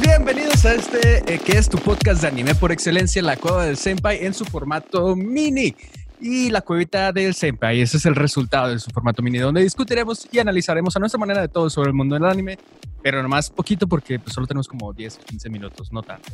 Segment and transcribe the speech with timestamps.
[0.00, 3.76] Bienvenidos a este eh, que es tu podcast de anime por excelencia, La Cueva del
[3.76, 5.74] Senpai en su formato mini.
[6.20, 10.28] Y la cuevita del Senpai, ese es el resultado de su formato mini, donde discutiremos
[10.32, 12.58] y analizaremos a nuestra manera de todo sobre el mundo del anime,
[13.02, 16.32] pero nomás poquito porque pues, solo tenemos como 10 o 15 minutos, no tanto.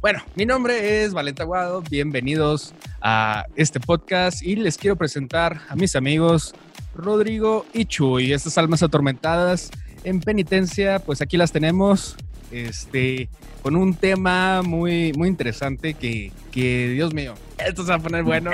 [0.00, 5.76] Bueno, mi nombre es Valenta Aguado, bienvenidos a este podcast y les quiero presentar a
[5.76, 6.54] mis amigos
[6.94, 9.70] Rodrigo y Chuy, estas almas atormentadas
[10.04, 12.16] en penitencia, pues aquí las tenemos,
[12.50, 13.28] este,
[13.62, 18.22] con un tema muy, muy interesante que, que Dios mío, esto se va a poner
[18.24, 18.50] bueno.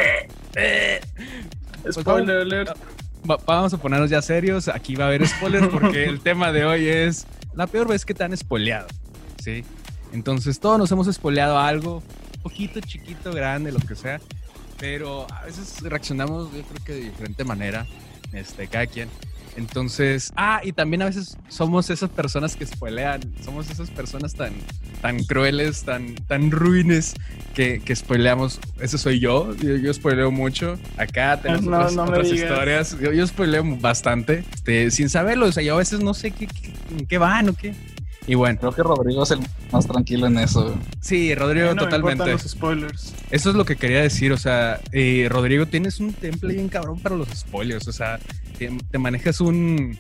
[1.82, 2.77] Pues Spoiler alert.
[3.28, 4.68] Va- vamos a ponernos ya serios.
[4.68, 8.14] Aquí va a haber spoilers porque el tema de hoy es la peor vez que
[8.14, 8.88] te han spoileado.
[9.42, 9.64] ¿sí?
[10.12, 12.02] Entonces, todos nos hemos spoileado algo,
[12.42, 14.20] poquito, chiquito, grande, lo que sea.
[14.78, 17.87] Pero a veces reaccionamos, yo creo que de diferente manera,
[18.32, 19.09] este, cada quien.
[19.57, 24.52] Entonces, ah, y también a veces somos esas personas que spoilean, somos esas personas tan,
[25.01, 27.15] tan crueles, tan, tan ruines
[27.54, 28.60] que, que spoileamos.
[28.80, 30.79] Ese soy yo, yo, yo spoileo mucho.
[30.99, 32.99] Acá tenemos No, otras, no otras historias.
[33.01, 35.46] Yo, yo spoileo bastante, este, sin saberlo.
[35.46, 37.74] O sea, yo a veces no sé qué, qué- en qué van o qué.
[38.27, 40.65] Y bueno, Creo que Rodrigo es el más tranquilo en eso.
[40.65, 40.74] güey.
[41.01, 42.33] sí, Rodrigo, No me totalmente.
[42.33, 43.15] los spoilers.
[43.30, 46.99] Eso es lo que quería decir, o sea, eh, Rodrigo, tienes un temple bien cabrón
[46.99, 48.18] para los spoilers, o sea,
[48.59, 49.99] te, te manejas un...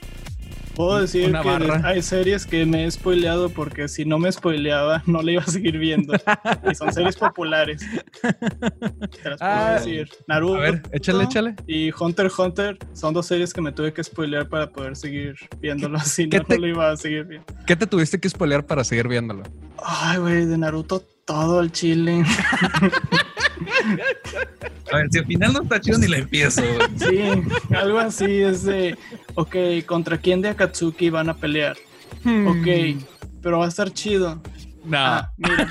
[0.76, 1.80] Puedo decir Una que barra.
[1.88, 5.46] hay series que me he spoileado porque si no me spoileaba no le iba a
[5.46, 6.12] seguir viendo.
[6.70, 7.80] y son series populares.
[8.20, 10.08] Te las puedo Ah, decir.
[10.28, 11.54] Naruto A ver, échale, échale.
[11.66, 15.34] y Hunter x Hunter son dos series que me tuve que spoilear para poder seguir
[15.60, 15.98] viéndolo.
[16.00, 17.46] Si ¿Qué no, te- no lo iba a seguir viendo.
[17.66, 19.44] ¿Qué te tuviste que spoilear para seguir viéndolo?
[19.82, 22.22] Ay, güey, de Naruto todo el chile.
[24.92, 26.62] A ver, si al final no está chido ni la empiezo.
[26.62, 26.88] güey.
[26.98, 28.96] Sí, algo así es de,
[29.36, 29.56] ok,
[29.86, 31.76] ¿contra quién de Akatsuki van a pelear?
[32.24, 32.66] Ok,
[33.40, 34.40] pero va a estar chido.
[34.84, 34.98] No.
[34.98, 35.68] Ah, mira.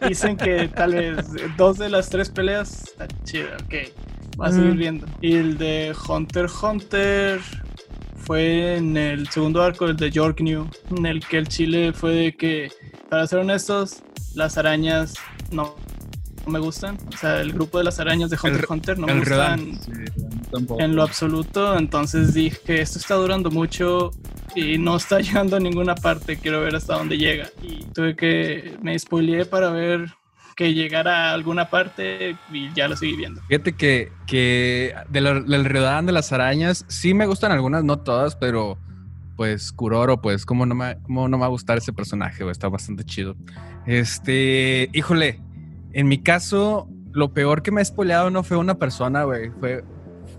[0.08, 1.16] Dicen que tal vez
[1.56, 3.74] dos de las tres peleas está chida, ok.
[4.40, 4.78] Va a seguir Mm.
[4.78, 5.06] viendo.
[5.20, 7.40] Y el de Hunter x Hunter
[8.16, 12.12] fue en el segundo arco, el de York New, en el que el chile fue
[12.14, 12.70] de que,
[13.08, 14.02] para ser honestos,
[14.34, 15.14] las arañas
[15.50, 15.76] no,
[16.46, 16.96] no me gustan.
[17.12, 19.58] O sea, el grupo de las arañas de Hunter x Hunter no me el gustan
[19.58, 20.29] Redan.
[20.50, 20.80] Tampoco.
[20.82, 21.76] en lo absoluto.
[21.76, 24.10] Entonces dije esto está durando mucho
[24.54, 26.36] y no está llegando a ninguna parte.
[26.38, 27.48] Quiero ver hasta dónde llega.
[27.62, 30.06] Y tuve que me spoileé para ver
[30.56, 33.40] que llegara a alguna parte y ya lo seguí viendo.
[33.48, 37.98] Fíjate que, que de lo- del Redan de las arañas, sí me gustan algunas, no
[38.00, 38.76] todas, pero
[39.36, 42.46] pues Kuroro, pues, ¿cómo no me, cómo no me va a gustar ese personaje?
[42.50, 43.36] Está bastante chido.
[43.86, 45.40] Este, híjole,
[45.92, 49.82] en mi caso, lo peor que me ha spoileado no fue una persona, güey, fue,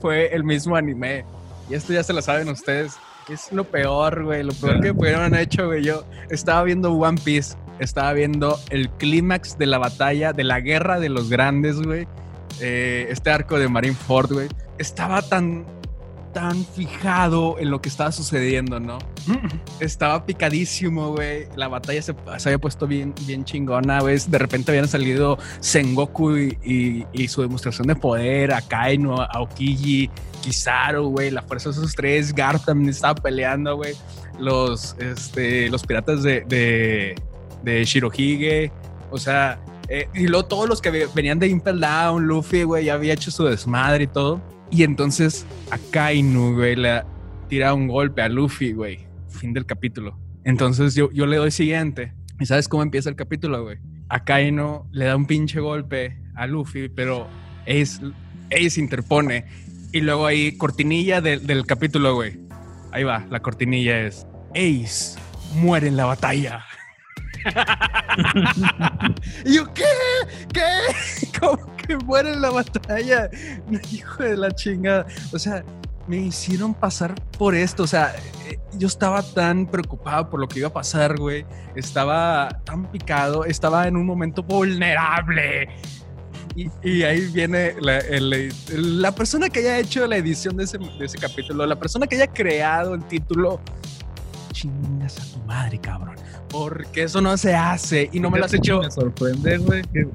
[0.01, 1.23] fue el mismo anime.
[1.69, 2.93] Y esto ya se lo saben ustedes.
[3.29, 5.83] Es lo peor, güey, lo peor que pudieron haber hecho, güey.
[5.83, 10.99] Yo estaba viendo One Piece, estaba viendo el clímax de la batalla, de la guerra
[10.99, 12.07] de los grandes, güey.
[12.59, 14.49] Eh, este arco de Marineford, güey.
[14.79, 15.65] Estaba tan,
[16.33, 18.97] tan fijado en lo que estaba sucediendo, ¿no?
[19.79, 21.47] Estaba picadísimo, güey.
[21.55, 24.17] La batalla se, se había puesto bien, bien chingona, güey.
[24.27, 30.09] De repente habían salido Sengoku y, y- y su demostración de poder, Akainu, Aokiji,
[30.41, 31.31] Kizaru, güey.
[31.31, 32.33] La fuerza de esos tres.
[32.33, 33.93] Garp también estaba peleando, güey.
[34.39, 37.15] Los, este, los piratas de, de,
[37.63, 38.71] de Shirohige.
[39.11, 39.59] O sea,
[39.89, 43.13] eh, y luego todos los que ve- venían de Impel Down, Luffy, güey, ya había
[43.13, 44.41] hecho su desmadre y todo.
[44.71, 47.03] Y entonces Akainu, güey, le
[47.49, 49.05] tira un golpe a Luffy, güey.
[49.29, 50.17] Fin del capítulo.
[50.43, 52.13] Entonces yo, yo le doy siguiente.
[52.39, 53.77] ¿Y sabes cómo empieza el capítulo, güey?
[54.09, 57.27] Akainu le da un pinche golpe a Luffy, pero
[57.63, 57.99] Ace,
[58.51, 59.45] Ace interpone.
[59.91, 62.39] Y luego ahí, cortinilla del- del capítulo, güey.
[62.91, 65.19] Ahí va, la cortinilla es Ace
[65.55, 66.63] muere en la batalla.
[69.45, 69.83] y yo, ¿qué?
[70.53, 71.29] ¿Qué?
[71.39, 73.29] ¿Cómo que muere en la batalla?
[73.91, 75.05] Hijo de la chingada.
[75.33, 75.63] O sea,
[76.07, 77.83] me hicieron pasar por esto.
[77.83, 78.15] O sea,
[78.49, 81.45] eh, yo estaba tan preocupado por lo que iba a pasar, güey.
[81.75, 85.69] Estaba tan picado, estaba en un momento vulnerable.
[86.55, 88.51] Y, y ahí viene la, el-
[89.01, 92.15] la persona que haya hecho la edición de ese, de ese capítulo, la persona que
[92.15, 93.61] haya creado el título.
[94.51, 96.15] Chingas a tu madre, cabrón.
[96.49, 98.81] Porque eso no se hace y no me lo has hecho.
[98.81, 99.81] Me sorprende, güey.
[99.83, 100.07] que-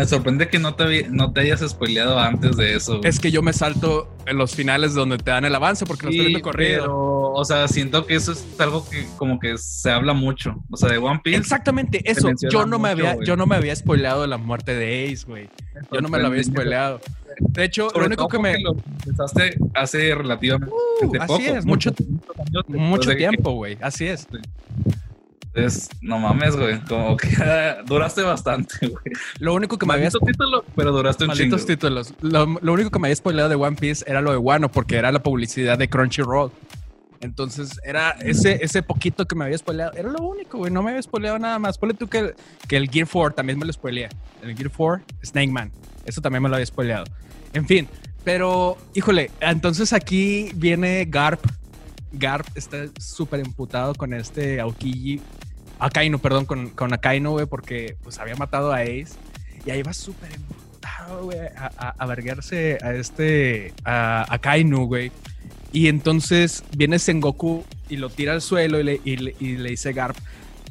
[0.00, 2.96] Me sorprende que no te, no te hayas spoileado antes de eso.
[2.98, 3.08] güey.
[3.10, 6.10] Es que yo me salto en los finales donde te dan el avance porque lo
[6.10, 6.80] estoy Sí, viendo corrido.
[6.84, 10.56] pero, o sea, siento que eso es algo que como que se habla mucho.
[10.70, 11.36] O sea, de One Piece.
[11.36, 12.30] Exactamente, eso.
[12.50, 13.26] Yo no, me mucho, había, güey.
[13.26, 15.50] yo no me había spoileado la muerte de Ace, güey.
[15.92, 17.00] Yo no me lo había spoileado.
[17.38, 18.58] De hecho, lo único que me.
[18.58, 21.22] lo empezaste hace relativamente Uh, poco.
[21.34, 21.90] así es, mucho,
[22.68, 23.76] mucho que- tiempo, güey.
[23.82, 24.26] Así es.
[25.54, 26.80] Entonces, no mames, güey.
[26.84, 27.28] Como que
[27.86, 29.02] duraste bastante, güey.
[29.38, 30.10] Lo único que me había...
[30.10, 31.66] Título, pero duraste un Malditos chingo.
[31.66, 32.14] títulos.
[32.20, 34.96] Lo, lo único que me había spoileado de One Piece era lo de Wano, porque
[34.96, 36.52] era la publicidad de Crunchyroll.
[37.20, 39.92] Entonces, era ese, ese poquito que me había spoileado.
[39.92, 40.72] Era lo único, güey.
[40.72, 41.76] No me había spoileado nada más.
[41.76, 42.34] Ponle tú que,
[42.66, 44.08] que el Gear 4 también me lo spoileé.
[44.42, 45.70] El Gear 4, Snake Man.
[46.06, 47.04] Eso también me lo había spoileado.
[47.52, 47.88] En fin,
[48.24, 51.44] pero, híjole, entonces aquí viene Garp.
[52.12, 55.20] Garp está súper emputado con este Aokiji.
[55.78, 59.14] Akainu, perdón, con, con Akainu, güey, porque pues había matado a Ace.
[59.64, 64.86] Y ahí va súper emputado, güey, a, a, a verguearse a este, a, a Kainu,
[64.86, 65.12] güey.
[65.72, 69.92] Y entonces viene Sengoku y lo tira al suelo y le, y y le dice
[69.92, 70.16] Garp,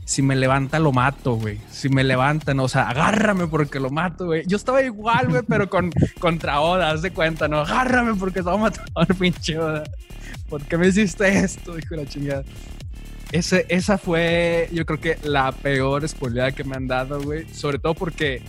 [0.09, 1.59] si me levanta lo mato, güey.
[1.69, 4.41] Si me levantan, o sea, agárrame porque lo mato, güey.
[4.47, 7.59] Yo estaba igual, güey, pero con, contra Oda, haz de cuenta, ¿no?
[7.59, 8.85] Agárrame porque te voy a matar,
[9.19, 9.83] pinche Oda.
[10.49, 12.43] ¿Por qué me hiciste esto, hijo de la chingada?
[13.31, 17.45] Ese, esa fue, yo creo que la peor spoileada que me han dado, güey.
[17.53, 18.41] Sobre todo porque,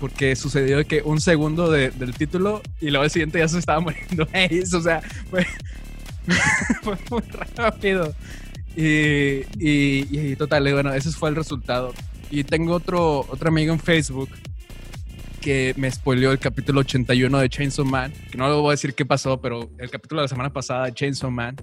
[0.00, 3.80] porque sucedió que un segundo de- del título y luego el siguiente ya se estaba
[3.80, 4.76] muriendo Ace.
[4.76, 5.00] O sea,
[5.30, 5.46] fue,
[6.82, 7.22] fue muy
[7.56, 8.14] rápido.
[8.80, 11.92] Y, y, y total, y bueno, ese fue el resultado.
[12.30, 14.28] Y tengo otro, otro amigo en Facebook
[15.40, 18.12] que me spoileó el capítulo 81 de Chainsaw Man.
[18.30, 20.84] Que no le voy a decir qué pasó, pero el capítulo de la semana pasada
[20.84, 21.56] de Chainsaw Man.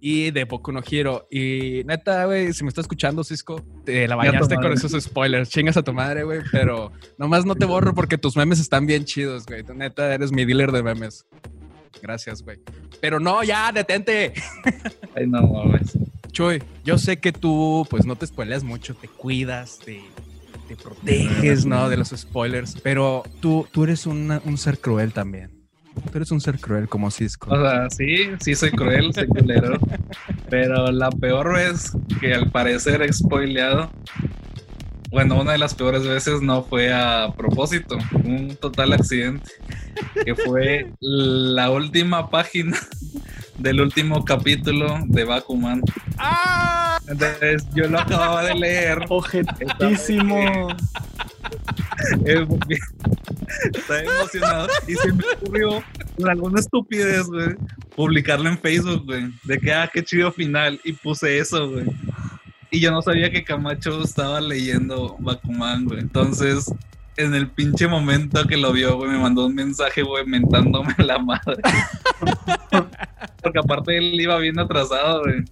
[0.00, 1.28] Y de Boku no Hero.
[1.30, 5.48] Y neta, güey, si me está escuchando, Cisco, te la bañaste con esos spoilers.
[5.48, 6.40] Chingas a tu madre, güey.
[6.50, 9.62] Pero nomás no te borro porque tus memes están bien chidos, güey.
[9.76, 11.24] Neta, eres mi dealer de memes.
[12.02, 12.58] Gracias, güey.
[13.00, 14.32] Pero no, ya, detente.
[15.16, 15.96] Ay, no mames.
[16.32, 20.00] Chuy, yo sé que tú, pues, no te spoileas mucho, te cuidas, te,
[20.68, 21.88] te proteges, ¿no?
[21.88, 25.50] De los spoilers, pero tú, tú eres una- un ser cruel también.
[26.12, 27.52] Tú eres un ser cruel como Cisco.
[27.52, 29.78] O sea, sí, sí soy cruel, soy culero.
[30.48, 33.90] pero la peor vez que al parecer he spoileado,
[35.10, 39.50] bueno, una de las peores veces no fue a propósito, un total accidente,
[40.24, 42.76] que fue la última página
[43.58, 45.82] del último capítulo de Bakuman.
[46.16, 46.98] ¡Ah!
[47.08, 49.04] Entonces yo lo acababa de leer.
[49.08, 50.68] Objetísimo.
[53.74, 55.82] Estaba emocionado y se me ocurrió
[56.16, 57.56] por alguna estupidez, güey,
[57.96, 61.86] publicarlo en Facebook, güey, de que, ah, qué chido final, y puse eso, güey.
[62.70, 66.00] Y yo no sabía que Camacho estaba leyendo Bakuman, güey.
[66.00, 66.72] Entonces,
[67.16, 71.18] en el pinche momento que lo vio, güey, me mandó un mensaje, güey, mentándome la
[71.18, 71.60] madre.
[73.42, 75.44] Porque aparte él iba bien atrasado, güey.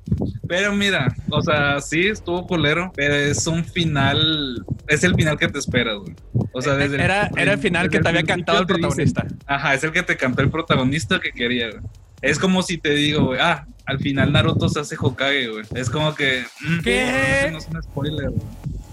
[0.46, 5.48] Pero mira, o sea, sí estuvo culero, pero es un final, es el final que
[5.48, 6.14] te esperas, güey.
[6.52, 9.26] O sea, desde era, era el final que te había cantado el dicen, protagonista.
[9.46, 11.82] Ajá, es el que te cantó el protagonista que quería, güey.
[12.22, 15.64] Es como si te digo, güey, ah, al final Naruto se hace Hokage, güey.
[15.74, 16.44] Es como que...
[16.60, 17.46] mm, ¿Qué?
[17.46, 18.42] eso No es un spoiler, güey.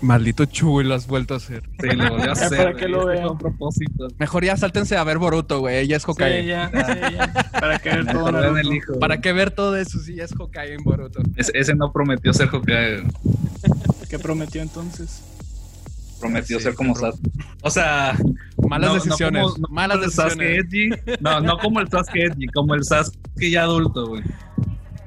[0.01, 1.63] Maldito Chuy, lo has vuelto a hacer.
[1.79, 2.57] Sí, lo volvió a hacer.
[2.57, 4.07] para lo con propósito.
[4.19, 5.77] Mejor ya sáltense a ver Boruto, güey.
[5.77, 6.41] Ella es Hokage.
[6.41, 7.33] Sí, ya, sí, ya.
[7.51, 8.57] Para que ver todo Naruto.
[8.57, 8.99] el hijo.
[8.99, 11.21] ¿Para qué ver todo eso si ya es Hokage en Boruto?
[11.35, 13.13] Ese, ese no prometió ser Hokage, güey.
[14.09, 15.21] ¿Qué prometió entonces?
[16.19, 17.29] prometió Sí, ser como sí, Sasuke.
[17.61, 18.17] O sea,
[18.67, 19.43] Malas no- no decisiones.
[19.43, 20.99] como- no malas como el Sasuke decisiones.
[21.07, 21.17] edgy.
[21.21, 24.23] No, no como el Sasuke edgy, como el Sasuke ya adulto, güey.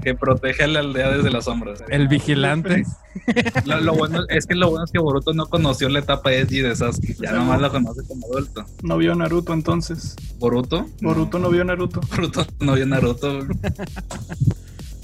[0.03, 1.83] Que protege a la aldea desde las sombras.
[1.89, 2.85] El vigilante.
[3.65, 6.61] Lo, lo bueno es que lo bueno es que Boruto no conoció la etapa edgy
[6.61, 7.17] de Sasuke.
[7.21, 7.35] Ya Sí.
[7.35, 8.65] nomás lo conoce como adulto.
[8.83, 10.15] No vio Naruto entonces.
[10.39, 10.87] ¿Boruto?
[11.03, 12.01] Boruto no vio Naruto.
[12.11, 13.41] Boruto no vio Naruto.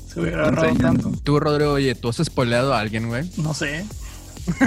[0.09, 1.03] Se hubiera agarrado Enseñando.
[1.03, 1.21] tanto.
[1.25, 3.29] Tú, Rodrigo, oye, ¿tú has spoileado a alguien, güey?
[3.39, 3.85] No sé.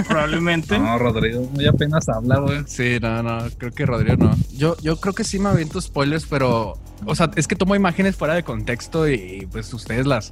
[0.08, 0.78] Probablemente.
[0.78, 2.64] No, Rodrigo muy apenas habla, güey.
[2.66, 4.36] Sí, no, no, creo que Rodrigo no.
[4.56, 6.76] Yo, yo creo que sí me aviento spoilers, pero,
[7.06, 10.30] o sea, es que tomo imágenes fuera de contexto y pues ustedes las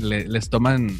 [0.00, 0.90] le- les toman,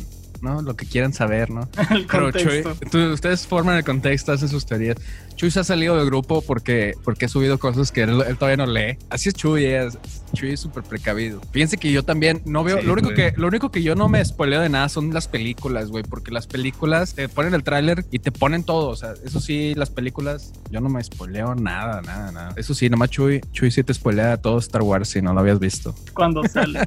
[0.43, 0.62] ¿no?
[0.62, 1.69] Lo que quieran saber, ¿no?
[1.90, 4.97] El Pero Chuy, tú- ustedes forman el contexto, hacen sus teorías.
[5.37, 8.57] Chuy se ha salido del grupo porque, porque he subido cosas que él, él todavía
[8.64, 8.97] no lee.
[9.11, 9.99] Así es Chuy, es,
[10.33, 11.43] Chuy es súper precavido.
[11.52, 13.16] Fíjense que yo también no veo, Sí, lo, único güey.
[13.16, 16.31] que, lo único que yo no me spoileo de nada son las películas, güey, porque
[16.31, 18.88] las películas te ponen el tráiler y te ponen todo.
[18.88, 22.55] O sea, eso sí, las películas, yo no me spoileo nada, nada, nada.
[22.57, 25.59] Eso sí, nomás Chuy, Chuy sí te spoilea todo Star Wars si no lo habías
[25.59, 25.95] visto.
[26.14, 26.81] Cuando sale.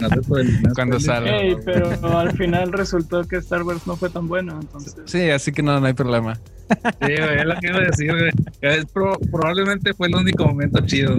[0.00, 1.56] No te spoilees, no Cuando sale.
[1.64, 4.58] Pero al final resultó que Star Wars no fue tan bueno.
[4.60, 4.94] Entonces.
[5.06, 6.34] Sí, así que no, no hay problema.
[7.00, 8.30] Sí, güey, es lo que iba a decir, güey.
[8.60, 11.16] Es pro- probablemente fue el único momento chido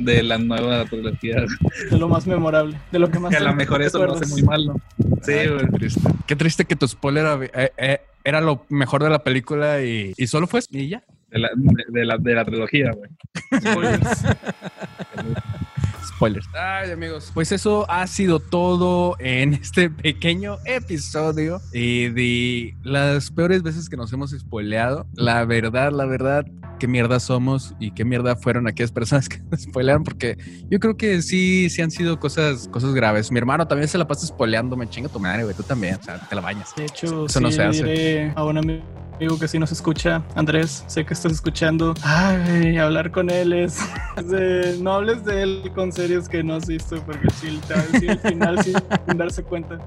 [0.00, 1.44] de la nueva trilogía.
[1.90, 2.78] De lo más memorable.
[2.92, 4.76] De lo que más Que a lo mejor eso lo hace muy malo.
[5.22, 5.66] Sí, Ay, güey.
[5.66, 6.00] Qué triste.
[6.26, 10.26] Qué triste que tu spoiler eh, eh, era lo mejor de la película y, y
[10.26, 11.02] solo fue y ya.
[11.30, 13.10] De la, de, de la, de la trilogía, güey.
[16.08, 16.48] Spoilers.
[16.54, 17.30] Ay, amigos.
[17.34, 23.96] Pues eso ha sido todo en este pequeño episodio eh, de las peores veces que
[23.96, 25.06] nos hemos spoileado.
[25.14, 26.44] La verdad, la verdad,
[26.78, 30.36] qué mierda somos y qué mierda fueron aquellas personas que nos spoilearon, porque
[30.70, 33.30] yo creo que sí, sí han sido cosas, cosas graves.
[33.30, 36.02] Mi hermano también se la pasa spoileando, me chinga tu madre, güey, tú también, o
[36.02, 36.74] sea, te la bañas.
[36.76, 37.84] De hecho, Eso no sí se hace.
[37.84, 38.84] diré a un amigo
[39.18, 41.94] que sí nos escucha, Andrés, sé que estás escuchando.
[42.02, 43.78] Ay, hablar con él es,
[44.16, 47.74] es de- no hables de él con series que no has visto, porque sí, te
[47.74, 48.74] va a decir al final sin,
[49.08, 49.78] sin darse cuenta.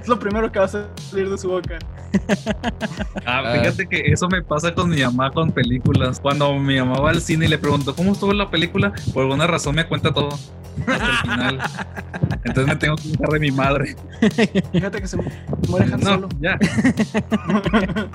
[0.00, 1.78] Es lo primero que va a salir de su boca.
[3.26, 3.52] Ah, Ah.
[3.58, 6.20] fíjate que eso me pasa con mi mamá con películas.
[6.20, 8.92] Cuando mi mamá va al cine y le pregunto, ¿cómo estuvo la película?
[9.12, 10.38] Por alguna razón me cuenta todo.
[10.86, 11.60] Hasta el final.
[12.44, 13.96] Entonces me tengo que dejar de mi madre.
[14.72, 15.16] Fíjate que se
[15.68, 16.28] muere Han No, Solo.
[16.40, 16.58] ya.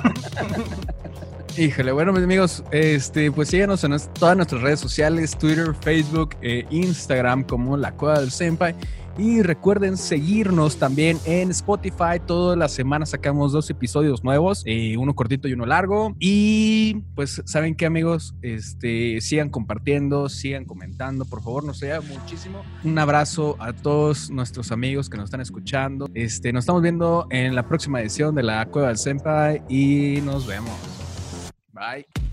[1.57, 6.65] Híjole, bueno, mis amigos, este, pues síganos en todas nuestras redes sociales, Twitter, Facebook, e
[6.69, 8.75] Instagram, como La Cueva del Senpai.
[9.17, 12.19] Y recuerden seguirnos también en Spotify.
[12.25, 16.15] Todas las semanas sacamos dos episodios nuevos, eh, uno cortito y uno largo.
[16.19, 18.35] Y pues, ¿saben qué, amigos?
[18.41, 22.61] Este, sigan compartiendo, sigan comentando, por favor, nos sea muchísimo.
[22.83, 26.07] Un abrazo a todos nuestros amigos que nos están escuchando.
[26.13, 30.45] Este, nos estamos viendo en la próxima edición de La Cueva del Senpai y nos
[30.45, 30.71] vemos.
[31.73, 32.28] Bye.